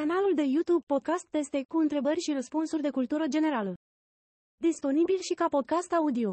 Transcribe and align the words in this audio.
Canalul 0.00 0.34
de 0.34 0.42
YouTube 0.42 0.84
Podcast 0.86 1.26
Teste 1.26 1.64
cu 1.68 1.76
întrebări 1.78 2.20
și 2.20 2.32
răspunsuri 2.32 2.82
de 2.82 2.90
cultură 2.90 3.26
generală. 3.26 3.74
Disponibil 4.56 5.18
și 5.18 5.34
ca 5.34 5.48
podcast 5.48 5.92
audio. 5.92 6.30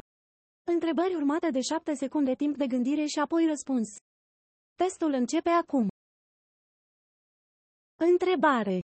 Întrebări 0.70 1.14
urmate 1.14 1.50
de 1.50 1.60
7 1.60 1.94
secunde 1.94 2.34
timp 2.34 2.56
de 2.56 2.66
gândire 2.66 3.04
și 3.04 3.18
apoi 3.18 3.46
răspuns. 3.46 3.88
Testul 4.74 5.12
începe 5.12 5.48
acum. 5.48 5.88
Întrebare. 7.96 8.80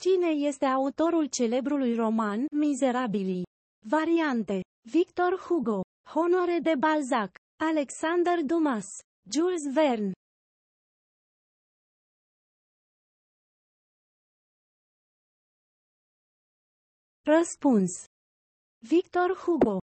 Cine 0.00 0.28
este 0.28 0.64
autorul 0.64 1.26
celebrului 1.26 1.94
roman 1.94 2.46
Miserabilii? 2.56 3.42
Variante. 3.86 4.60
Victor 4.90 5.36
Hugo, 5.38 5.80
Honore 6.14 6.58
de 6.62 6.74
Balzac, 6.78 7.30
Alexander 7.56 8.44
Dumas, 8.44 8.86
Jules 9.32 9.72
Verne. 9.72 10.12
Răspuns. 17.38 18.04
Victor 18.78 19.34
Hugo. 19.34 19.78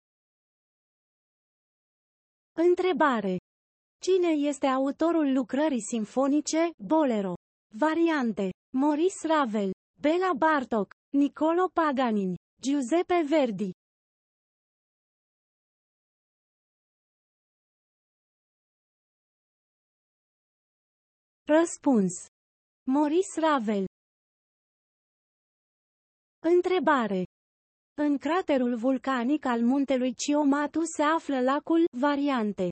Întrebare. 2.53 3.37
Cine 4.01 4.27
este 4.27 4.67
autorul 4.67 5.33
lucrării 5.33 5.81
simfonice 5.81 6.71
Bolero? 6.77 7.33
Variante. 7.77 8.49
Maurice 8.77 9.27
Ravel, 9.27 9.71
Bela 10.01 10.33
Bartok, 10.37 10.93
Niccolo 11.09 11.67
Paganini, 11.73 12.35
Giuseppe 12.61 13.21
Verdi. 13.27 13.71
Răspuns. 21.43 22.25
Maurice 22.83 23.39
Ravel. 23.39 23.85
Întrebare. 26.39 27.23
În 27.97 28.17
craterul 28.17 28.75
vulcanic 28.75 29.45
al 29.45 29.61
muntelui 29.61 30.13
Ciomatu 30.13 30.81
se 30.95 31.03
află 31.03 31.41
lacul 31.41 31.83
Variante. 31.97 32.69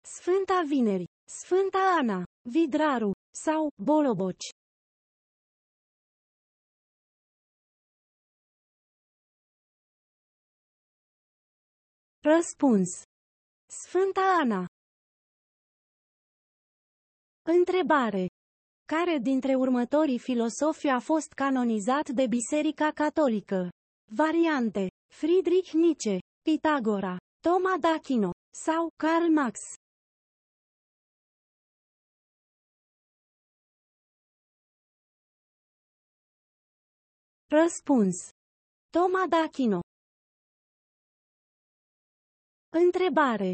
Sfânta 0.00 0.62
Vineri, 0.66 1.04
Sfânta 1.24 1.78
Ana, 1.98 2.24
Vidraru 2.50 3.12
sau 3.44 3.70
Boloboci. 3.82 4.48
Răspuns. 12.20 12.88
Sfânta 13.66 14.20
Ana. 14.40 14.66
Întrebare. 17.42 18.26
Care 18.84 19.18
dintre 19.18 19.54
următorii 19.54 20.18
filosofi 20.18 20.88
a 20.88 20.98
fost 20.98 21.32
canonizat 21.32 22.08
de 22.08 22.26
Biserica 22.26 22.90
Catolică? 22.90 23.68
Variante. 24.10 24.90
Friedrich 25.12 25.74
Nietzsche, 25.74 26.20
Pitagora, 26.42 27.18
Toma 27.42 27.76
d'Achino 27.78 28.32
sau 28.50 28.88
Karl 28.96 29.30
Marx. 29.30 29.60
Răspuns. 37.50 38.28
Toma 38.90 39.26
d'Achino. 39.28 39.80
Întrebare. 42.68 43.52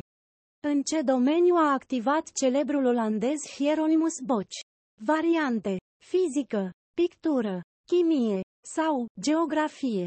În 0.61 0.83
ce 0.83 1.03
domeniu 1.03 1.55
a 1.55 1.73
activat 1.73 2.33
celebrul 2.33 2.85
olandez 2.85 3.47
Hieronymus 3.47 4.21
Bosch? 4.25 4.61
Variante. 5.01 5.77
Fizică, 6.05 6.71
pictură, 6.95 7.61
chimie 7.87 8.41
sau 8.75 9.07
geografie. 9.21 10.07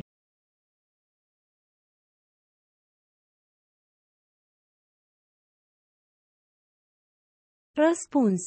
Răspuns. 7.85 8.41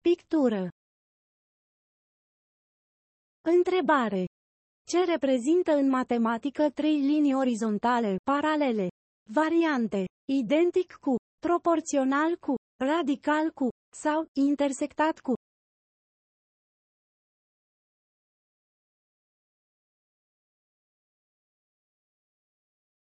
Pictură. 0.00 0.68
Întrebare. 3.40 4.24
Ce 4.86 5.04
reprezintă 5.04 5.72
în 5.72 5.88
matematică 5.88 6.70
trei 6.70 6.98
linii 7.00 7.34
orizontale, 7.34 8.16
paralele? 8.24 8.88
Variante. 9.30 10.04
Identic 10.42 10.92
cu, 10.92 11.14
proporțional 11.38 12.36
cu, 12.36 12.54
radical 12.84 13.50
cu, 13.50 13.68
sau 14.02 14.26
intersectat 14.32 15.18
cu. 15.18 15.32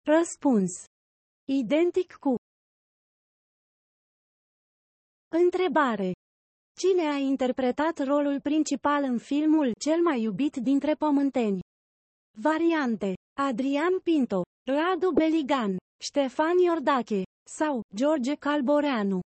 Răspuns. 0.06 0.72
Identic 1.46 2.14
cu. 2.14 2.47
Întrebare. 5.30 6.12
Cine 6.80 7.08
a 7.08 7.18
interpretat 7.18 8.04
rolul 8.04 8.42
principal 8.42 9.04
în 9.04 9.18
filmul 9.18 9.72
Cel 9.80 10.02
mai 10.02 10.22
iubit 10.22 10.56
dintre 10.56 10.94
pământeni? 10.96 11.60
Variante. 12.42 13.14
Adrian 13.40 14.00
Pinto, 14.04 14.42
Radu 14.66 15.12
Beligan, 15.12 15.78
Ștefan 16.04 16.58
Iordache 16.58 17.24
sau 17.50 17.82
George 17.96 18.36
Calboreanu. 18.36 19.20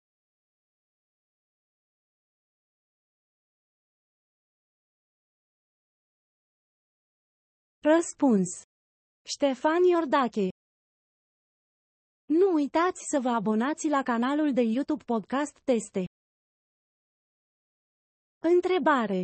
Răspuns. 7.83 8.61
Ștefan 9.27 9.83
Iordache 9.83 10.47
Nu 12.39 12.53
uitați 12.53 13.05
să 13.09 13.19
vă 13.19 13.29
abonați 13.29 13.87
la 13.87 14.03
canalul 14.03 14.53
de 14.53 14.61
YouTube 14.61 15.03
Podcast 15.03 15.59
Teste. 15.63 16.05
Întrebare. 18.39 19.23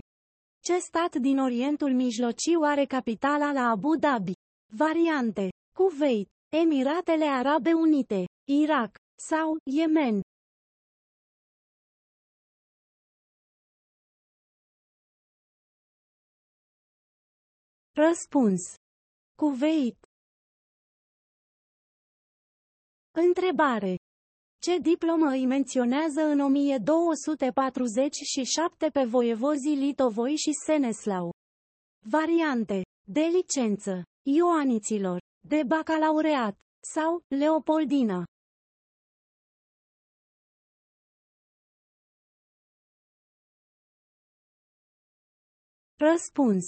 Ce 0.63 0.77
stat 0.77 1.15
din 1.15 1.39
Orientul 1.39 1.93
Mijlociu 1.93 2.61
are 2.61 2.85
capitala 2.85 3.51
la 3.51 3.69
Abu 3.69 3.95
Dhabi? 3.95 4.31
Variante. 4.73 5.49
Kuwait, 5.75 6.27
Emiratele 6.49 7.25
Arabe 7.25 7.73
Unite, 7.73 8.25
Irak 8.63 8.97
sau 9.15 9.57
Yemen. 9.63 10.21
Răspuns. 17.93 18.61
Kuwait. 19.35 20.06
Întrebare. 23.25 23.95
Ce 24.61 24.77
diplomă 24.77 25.29
îi 25.29 25.45
menționează 25.45 26.21
în 26.21 26.39
1247 26.39 28.89
pe 28.89 29.03
voievozii 29.03 29.75
Litovoi 29.75 30.35
și 30.35 30.51
Seneslau? 30.65 31.31
Variante. 32.09 32.81
De 33.07 33.21
licență. 33.21 34.03
Ioaniților. 34.25 35.19
De 35.47 35.63
bacalaureat. 35.63 36.59
Sau 36.93 37.21
Leopoldina. 37.27 38.23
Răspuns. 45.95 46.65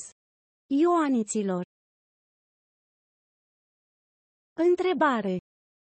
Ioaniților. 0.68 1.64
Întrebare. 4.54 5.38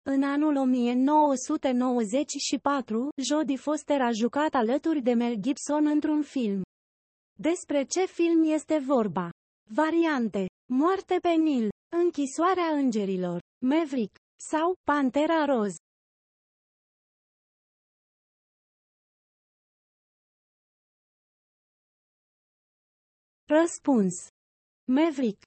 În 0.06 0.24
anul 0.24 0.56
1994, 0.56 3.10
Jodie 3.22 3.58
Foster 3.58 4.02
a 4.02 4.12
jucat 4.12 4.54
alături 4.54 5.02
de 5.02 5.14
Mel 5.14 5.36
Gibson 5.36 5.86
într-un 5.86 6.22
film. 6.22 6.62
Despre 7.40 7.84
ce 7.84 8.06
film 8.06 8.44
este 8.44 8.78
vorba? 8.78 9.30
Variante. 9.70 10.46
Moarte 10.72 11.18
pe 11.22 11.30
Nil, 11.30 11.70
Închisoarea 12.04 12.68
îngerilor, 12.68 13.40
Maverick 13.66 14.16
sau 14.50 14.76
Pantera 14.84 15.46
Roz. 15.46 15.76
Răspuns. 23.46 24.28
Maverick. 24.86 25.42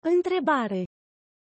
Întrebare. 0.00 0.84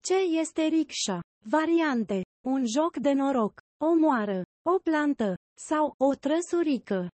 Ce 0.02 0.16
este 0.16 0.62
rickshaw? 0.62 1.22
Variante. 1.46 2.22
Un 2.46 2.66
joc 2.66 2.98
de 2.98 3.12
noroc, 3.12 3.62
o 3.78 3.94
moară, 3.94 4.44
o 4.66 4.80
plantă 4.80 5.36
sau 5.58 5.94
o 5.98 6.16
trăsurică. 6.16 7.10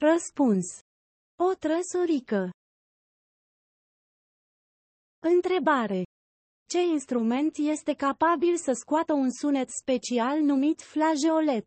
Răspuns. 0.00 0.66
O 1.38 1.54
trăsurică. 1.54 2.50
Întrebare. 5.18 6.02
Ce 6.68 6.80
instrument 6.80 7.56
este 7.56 7.94
capabil 7.94 8.56
să 8.56 8.72
scoată 8.72 9.12
un 9.12 9.30
sunet 9.30 9.68
special 9.70 10.40
numit 10.40 10.80
flageolet? 10.82 11.66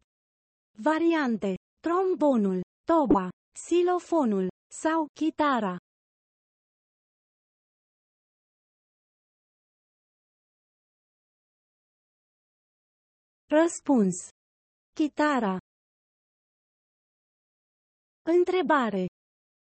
Variante. 0.78 1.56
Trombonul, 1.80 2.62
toba, 2.92 3.30
silofonul 3.68 4.48
sau 4.68 5.08
chitara. 5.14 5.78
Răspuns. 13.50 14.16
Chitara. 14.96 15.58
Întrebare. 18.22 19.06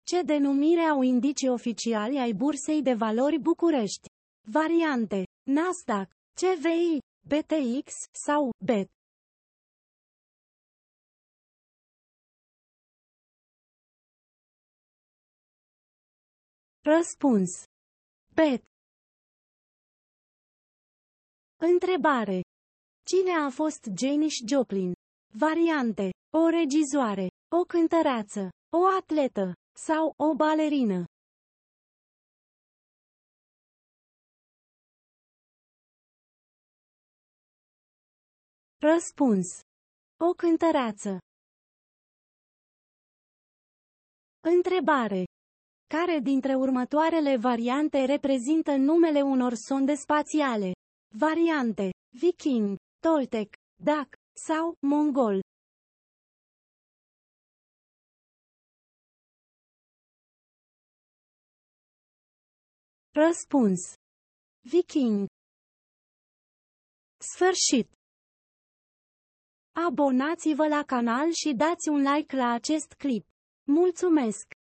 Ce 0.06 0.22
denumire 0.22 0.82
au 0.82 1.02
indicii 1.02 1.50
oficiali 1.50 2.20
ai 2.20 2.34
Bursei 2.34 2.82
de 2.82 2.94
Valori 2.94 3.40
București? 3.40 4.08
Variante. 4.48 5.24
Nasdaq, 5.44 6.10
CVI, 6.34 6.98
BTX 7.28 7.94
sau 8.26 8.52
BET. 8.66 8.99
Răspuns. 16.98 17.52
BET. 18.34 18.64
Întrebare. 21.72 22.42
Cine 23.06 23.32
a 23.46 23.50
fost 23.50 23.84
Janis 24.02 24.34
Joplin? 24.48 24.94
Variante. 25.34 26.10
O 26.42 26.44
regizoare, 26.60 27.28
o 27.60 27.62
cântăreață, 27.64 28.42
o 28.78 28.82
atletă 29.00 29.54
sau 29.88 30.14
o 30.18 30.36
balerină. 30.36 31.06
Răspuns. 38.92 39.48
O 40.30 40.34
cântăreață. 40.34 41.12
Întrebare. 44.40 45.29
Care 45.96 46.20
dintre 46.20 46.56
următoarele 46.56 47.38
variante 47.38 48.06
reprezintă 48.06 48.76
numele 48.76 49.22
unor 49.22 49.54
sonde 49.54 49.96
spațiale? 49.96 50.72
Variante. 51.16 51.90
Viking, 52.20 52.78
Toltec, 53.00 53.54
Dac 53.84 54.08
sau 54.46 54.76
Mongol. 54.80 55.40
Răspuns. 63.12 63.94
Viking. 64.62 65.28
Sfârșit. 67.18 67.92
Abonați-vă 69.88 70.68
la 70.68 70.84
canal 70.84 71.32
și 71.32 71.54
dați 71.54 71.90
un 71.90 72.02
like 72.02 72.36
la 72.36 72.52
acest 72.54 72.94
clip. 72.94 73.26
Mulțumesc! 73.64 74.58